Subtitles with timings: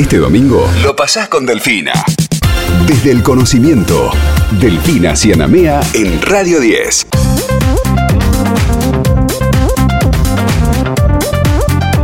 [0.00, 1.92] Este domingo lo pasás con Delfina.
[2.86, 4.10] Desde el conocimiento,
[4.58, 7.19] Delfina Cianamea en Radio 10.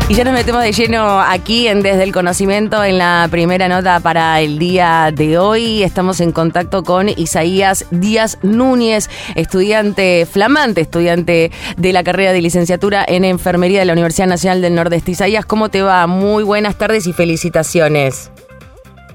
[0.08, 3.98] Y ya nos metemos de lleno aquí en Desde el Conocimiento en la primera nota
[3.98, 5.82] para el día de hoy.
[5.82, 13.05] Estamos en contacto con Isaías Díaz Núñez, estudiante flamante, estudiante de la carrera de licenciatura
[13.09, 15.11] en enfermería de la Universidad Nacional del Nordeste.
[15.11, 16.07] Isaías, ¿cómo te va?
[16.07, 18.30] Muy buenas tardes y felicitaciones.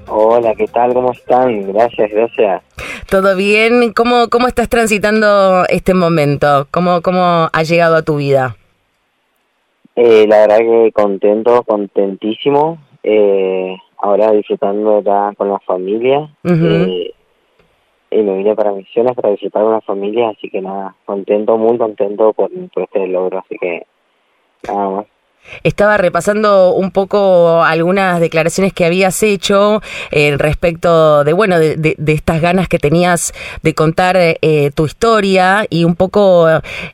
[0.08, 0.92] Hola, ¿qué tal?
[0.92, 1.72] ¿Cómo están?
[1.72, 2.62] Gracias, gracias.
[3.08, 3.94] ¿Todo bien?
[3.94, 6.68] ¿Cómo, cómo estás transitando este momento?
[6.70, 8.56] ¿Cómo, ¿Cómo ha llegado a tu vida?
[9.96, 12.78] Eh, la verdad que contento, contentísimo.
[13.02, 16.28] Eh, ahora disfrutando ya con la familia.
[16.44, 17.12] eh,
[18.10, 22.32] y me vine para Misiones para visitar una familia, así que nada, contento, muy contento
[22.34, 23.86] por, por este logro, así que
[24.68, 25.06] nada más.
[25.64, 32.40] Estaba repasando un poco algunas declaraciones que habías hecho eh, respecto de, bueno, de, estas
[32.40, 33.32] ganas que tenías
[33.62, 36.48] de contar eh, tu historia y un poco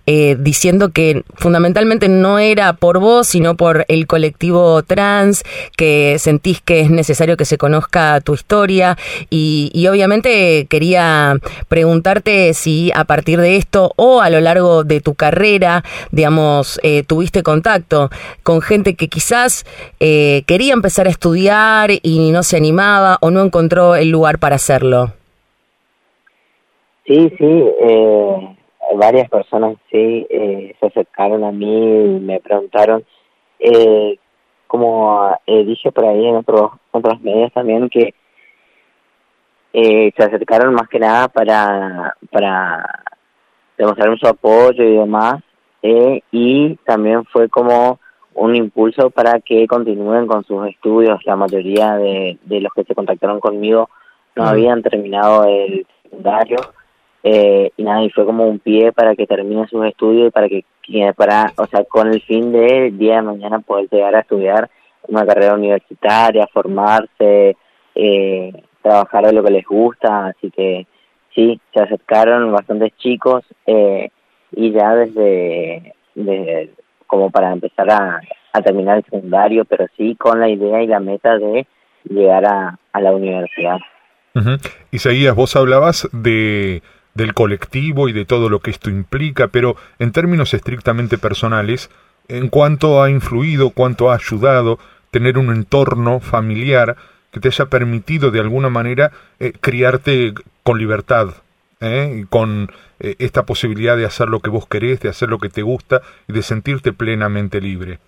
[0.06, 5.42] eh, diciendo que fundamentalmente no era por vos, sino por el colectivo trans,
[5.76, 8.96] que sentís que es necesario que se conozca tu historia.
[9.30, 11.36] Y, y obviamente quería
[11.68, 17.02] preguntarte si a partir de esto o a lo largo de tu carrera, digamos, eh,
[17.06, 18.10] tuviste contacto
[18.42, 19.64] con gente que quizás
[20.00, 24.56] eh, quería empezar a estudiar y no se animaba o no encontró el lugar para
[24.56, 25.12] hacerlo.
[27.08, 28.56] Sí, sí, eh,
[28.94, 33.02] varias personas sí eh, se acercaron a mí y me preguntaron,
[33.58, 34.18] eh,
[34.66, 38.12] como dije por ahí en otros otros medios también, que
[39.72, 43.04] se acercaron más que nada para, para
[43.78, 45.42] demostrar su apoyo y demás,
[45.80, 47.98] y también fue como
[48.38, 51.24] un impulso para que continúen con sus estudios.
[51.24, 53.90] La mayoría de, de los que se contactaron conmigo
[54.36, 56.58] no habían terminado el secundario
[57.22, 60.48] eh, y nada, y fue como un pie para que termine sus estudios y para
[60.48, 60.64] que,
[61.16, 64.70] para, o sea, con el fin de el día de mañana poder llegar a estudiar
[65.08, 67.56] una carrera universitaria, formarse,
[67.94, 70.86] eh, trabajar de lo que les gusta, así que
[71.34, 74.10] sí, se acercaron bastantes chicos eh,
[74.52, 76.70] y ya desde, desde
[77.08, 78.20] como para empezar a,
[78.64, 81.64] terminar el secundario, pero sí con la idea y la meta de
[82.08, 83.78] llegar a, a la universidad.
[84.34, 84.56] Uh.
[84.90, 86.82] Isaías, vos hablabas de
[87.18, 91.90] del colectivo y de todo lo que esto implica, pero en términos estrictamente personales,
[92.28, 94.78] ¿en cuánto ha influido, cuánto ha ayudado
[95.10, 96.96] tener un entorno familiar
[97.32, 99.10] que te haya permitido de alguna manera
[99.40, 100.32] eh, criarte
[100.62, 101.30] con libertad,
[101.80, 102.24] ¿eh?
[102.28, 102.68] con
[103.00, 106.02] eh, esta posibilidad de hacer lo que vos querés, de hacer lo que te gusta
[106.26, 107.98] y de sentirte plenamente libre?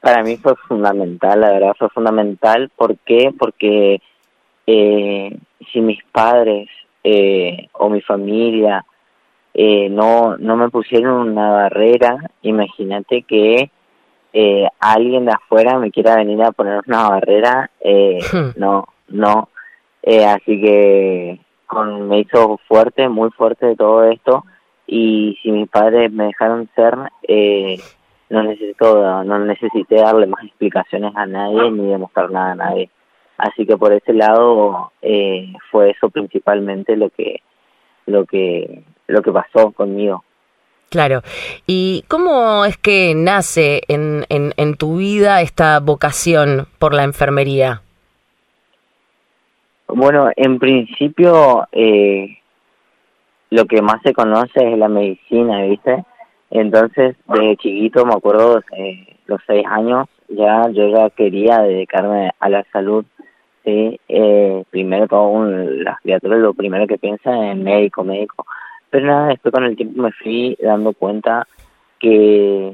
[0.00, 2.70] Para mí fue fundamental, la verdad fue fundamental.
[2.76, 3.32] ¿Por qué?
[3.36, 4.00] Porque
[4.66, 5.38] eh,
[5.72, 6.68] si mis padres
[7.02, 8.84] eh, o mi familia
[9.54, 13.70] eh, no, no me pusieron una barrera, imagínate que
[14.32, 18.18] eh, alguien de afuera me quiera venir a poner una barrera, eh,
[18.56, 19.48] no, no.
[20.02, 24.44] Eh, así que con, me hizo fuerte, muy fuerte de todo esto
[24.86, 26.94] y si mis padres me dejaron ser,
[27.26, 27.80] eh,
[28.30, 32.90] no necesito, no necesité darle más explicaciones a nadie ni demostrar nada a nadie.
[33.38, 37.42] Así que por ese lado eh, fue eso principalmente lo que,
[38.06, 40.24] lo que, lo que pasó conmigo.
[40.88, 41.22] Claro.
[41.66, 47.82] ¿Y cómo es que nace en, en, en tu vida esta vocación por la enfermería?
[49.88, 52.38] Bueno, en principio eh,
[53.50, 56.04] lo que más se conoce es la medicina, ¿viste?
[56.50, 62.48] Entonces, desde chiquito, me acuerdo, eh, los seis años, ya yo ya quería dedicarme a
[62.48, 63.04] la salud,
[63.64, 64.00] ¿sí?
[64.08, 68.44] Eh, primero todo un, las criaturas lo primero que piensa es médico, médico.
[68.90, 71.46] Pero nada, después con el tiempo me fui dando cuenta
[72.00, 72.72] que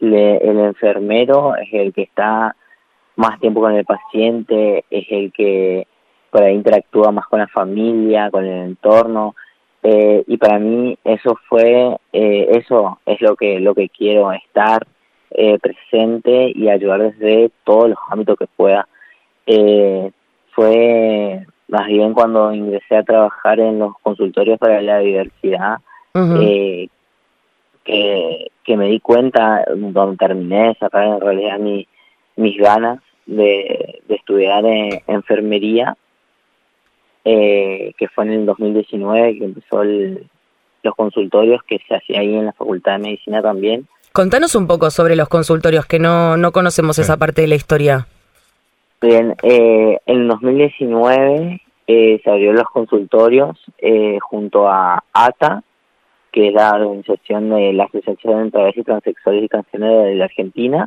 [0.00, 2.56] le, el enfermero es el que está
[3.16, 5.86] más tiempo con el paciente, es el que
[6.30, 9.34] por ahí interactúa más con la familia, con el entorno,
[9.82, 14.86] eh, y para mí eso fue, eh, eso es lo que, lo que quiero, estar
[15.30, 18.88] eh, presente y ayudar desde todos los ámbitos que pueda.
[19.46, 20.10] Eh,
[20.52, 25.78] fue más bien cuando ingresé a trabajar en los consultorios para la diversidad,
[26.14, 26.42] uh -huh.
[26.42, 26.88] eh,
[27.84, 31.86] que, que me di cuenta, donde terminé de sacar en realidad mi,
[32.36, 35.96] mis ganas de, de estudiar en, enfermería,
[37.30, 40.26] eh, que fue en el 2019 que empezó el,
[40.82, 43.86] los consultorios que se hacía ahí en la Facultad de Medicina también.
[44.12, 47.02] Contanos un poco sobre los consultorios, que no, no conocemos sí.
[47.02, 48.06] esa parte de la historia.
[49.02, 55.62] Bien, eh, en 2019 eh, se abrió los consultorios eh, junto a ATA,
[56.32, 60.86] que es la organización de la Asociación de Travestis, Transexuales y Transgénero de la Argentina.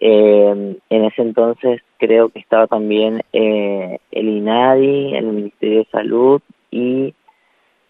[0.00, 6.40] Eh, en ese entonces creo que estaba también eh, el INADI, el Ministerio de Salud
[6.70, 7.14] y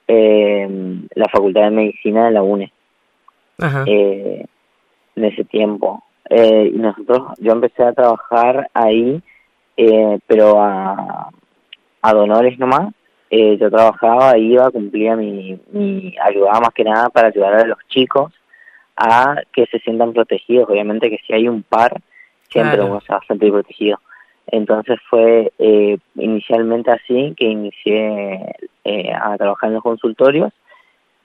[0.09, 0.69] eh,
[1.15, 2.73] la Facultad de Medicina de la UNE.
[3.59, 3.85] Ajá.
[3.87, 4.45] Eh,
[5.15, 6.03] en ese tiempo.
[6.29, 9.23] Eh, y nosotros, yo empecé a trabajar ahí,
[9.77, 11.31] eh, pero a,
[12.03, 12.93] a donores nomás.
[13.31, 17.79] Eh, yo trabajaba, iba, cumplía mi, mi, ayudaba más que nada para ayudar a los
[17.89, 18.33] chicos
[19.03, 20.69] a que se sientan protegidos.
[20.69, 22.01] Obviamente que si hay un par,
[22.51, 22.91] siempre Claro.
[22.93, 23.99] uno se va a sentir protegido.
[24.47, 28.55] Entonces fue eh, inicialmente así que inicié
[28.85, 30.53] eh, a trabajar en los consultorios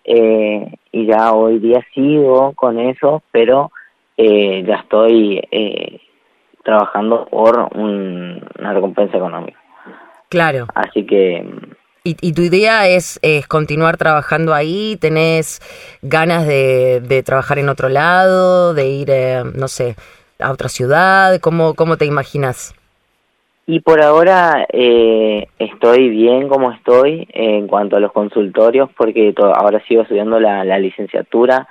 [0.04, 3.72] eh, y ya hoy día sigo con eso, pero
[4.18, 6.00] eh, ya estoy eh,
[6.64, 9.60] trabajando por un- una recompensa económica.
[10.30, 10.68] Claro.
[10.76, 11.44] Así que
[12.08, 14.96] ¿Y, y tu idea es, es continuar trabajando ahí?
[15.02, 15.60] ¿Tenés
[16.04, 19.96] ganas de, de trabajar en otro lado, de ir, eh, no sé,
[20.40, 21.40] a otra ciudad?
[21.42, 22.76] ¿Cómo, cómo te imaginas?
[23.66, 29.56] Y por ahora eh, estoy bien como estoy en cuanto a los consultorios porque to-
[29.56, 31.68] ahora sigo estudiando la, la licenciatura,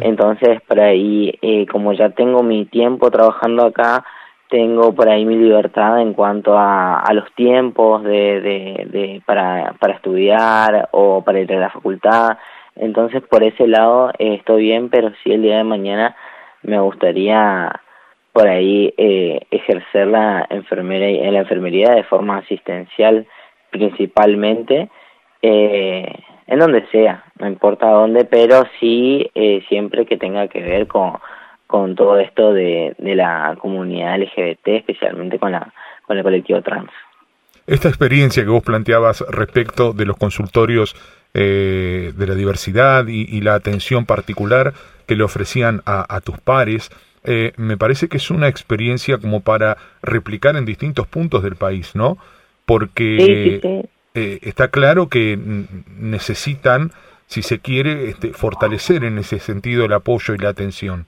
[0.00, 4.04] entonces por ahí eh, como ya tengo mi tiempo trabajando acá,
[4.48, 8.40] tengo por ahí mi libertad en cuanto a, los tiempos de,
[8.90, 12.38] de, para, para estudiar o para ir a la facultad,
[12.76, 16.16] entonces por ese lado eh, estoy bien, pero sí el día de mañana
[16.62, 17.80] me gustaría
[18.36, 23.26] por ahí eh, ejercer la enfermera en la enfermería de forma asistencial
[23.70, 24.90] principalmente
[25.40, 26.12] eh,
[26.46, 31.14] en donde sea no importa dónde pero sí eh, siempre que tenga que ver con
[31.66, 35.72] con todo esto de, de la comunidad LGBT especialmente con la
[36.06, 36.90] con el colectivo trans
[37.66, 40.94] Esta experiencia que vos planteabas respecto de los consultorios
[41.34, 44.72] eh, de la diversidad y, y la atención particular
[45.06, 46.90] que le ofrecían a, a tus pares,
[47.24, 51.94] eh, me parece que es una experiencia como para replicar en distintos puntos del país,
[51.94, 52.18] ¿no?
[52.64, 55.38] Porque sí sí sí eh, está claro que
[55.98, 56.90] necesitan,
[57.26, 61.04] si se quiere, este, fortalecer en ese sentido el apoyo y la atención.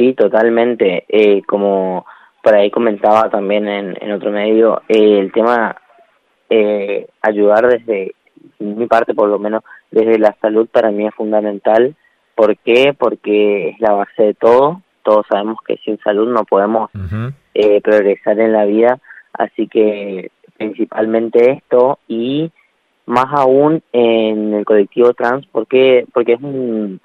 [0.00, 1.04] Sí, totalmente.
[1.10, 2.06] Eh, como
[2.42, 5.76] por ahí comentaba también en, en otro medio, eh, el tema
[6.48, 8.14] eh, ayudar desde
[8.60, 11.94] mi parte, por lo menos desde la salud, para mí es fundamental.
[12.34, 12.94] ¿Por qué?
[12.98, 14.80] Porque es la base de todo.
[15.02, 16.90] Todos sabemos que sin salud no podemos
[17.52, 18.98] eh, progresar en la vida,
[19.34, 22.50] así que principalmente esto y
[23.04, 27.02] más aún en el colectivo trans, porque porque es un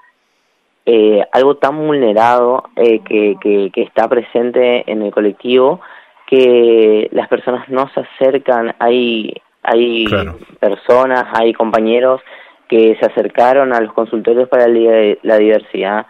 [0.85, 5.81] eh, algo tan vulnerado eh, que, que, que está presente en el colectivo
[6.27, 9.33] que las personas no se acercan, hay
[9.63, 10.37] hay Claro.
[10.59, 12.21] personas, hay compañeros
[12.67, 16.05] que se acercaron a los consultorios para la, la diversidad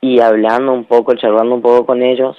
[0.00, 2.36] y hablando un poco, charlando un poco con ellos,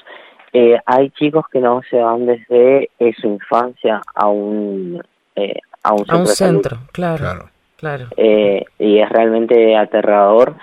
[0.54, 5.02] eh, hay chicos que no se van desde eh, su infancia a un
[5.36, 6.62] eh, a un A un de salud.
[6.62, 7.18] centro, claro.
[7.18, 7.46] Claro.
[7.78, 8.06] Claro.
[8.18, 10.56] Eh, y es realmente aterrador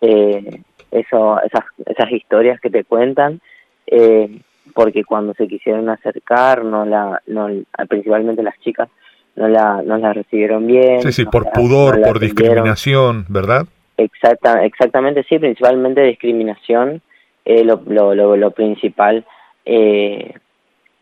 [0.00, 3.40] eh, eso esas esas historias que te cuentan
[3.86, 4.28] eh,
[4.74, 7.48] porque cuando se quisieron acercar no la no
[7.88, 8.88] principalmente las chicas
[9.36, 13.24] no la no la recibieron bien Sí, sí, no por la- pudor, no por discriminación,
[13.28, 13.66] ¿verdad?
[13.98, 17.00] Exacta, exactamente, sí, principalmente discriminación,
[17.46, 19.24] eh, lo, lo, lo, lo principal.
[19.64, 20.34] Eh,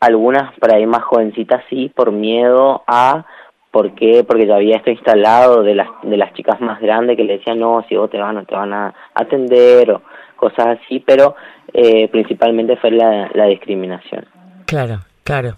[0.00, 3.26] algunas por ahí más jovencitas sí, por miedo a,
[3.74, 4.22] ¿por qué?
[4.22, 7.58] Porque ya había esto instalado de las, de las chicas más grandes que le decían,
[7.58, 10.02] no, si vos te van, no te van a atender o
[10.36, 11.34] cosas así, pero
[11.72, 14.26] eh, principalmente fue la, la discriminación.
[14.66, 15.56] Claro, claro.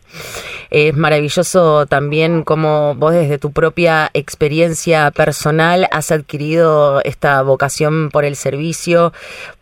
[0.71, 8.25] Es maravilloso también cómo vos desde tu propia experiencia personal has adquirido esta vocación por
[8.25, 9.13] el servicio,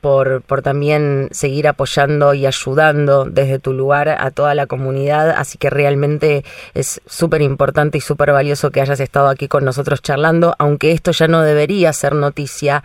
[0.00, 5.30] por, por también seguir apoyando y ayudando desde tu lugar a toda la comunidad.
[5.30, 10.00] Así que realmente es súper importante y súper valioso que hayas estado aquí con nosotros
[10.00, 12.82] charlando, aunque esto ya no debería ser noticia,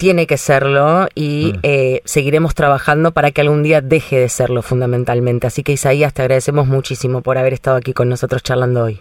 [0.00, 5.46] tiene que serlo y eh, seguiremos trabajando para que algún día deje de serlo fundamentalmente.
[5.46, 9.00] Así que Isaías, te agradecemos muchísimo por haber estado aquí con nosotros charlando hoy.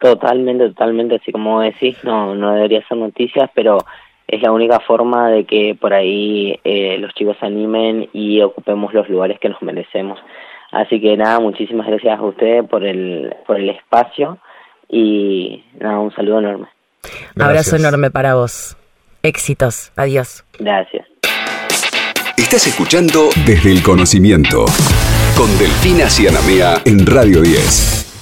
[0.00, 3.78] Totalmente, totalmente, así como decís, no, no debería ser noticias, pero
[4.26, 8.92] es la única forma de que por ahí eh, los chicos se animen y ocupemos
[8.92, 10.18] los lugares que nos merecemos.
[10.72, 14.38] Así que nada, muchísimas gracias a ustedes por el, por el espacio
[14.88, 16.66] y nada, un saludo enorme.
[17.38, 18.76] Abrazo enorme para vos.
[19.24, 19.90] Éxitos.
[19.96, 20.44] Adiós.
[20.58, 21.06] Gracias.
[22.36, 24.66] Estás escuchando Desde el Conocimiento
[25.36, 28.13] con Delfina Cianamea en Radio 10.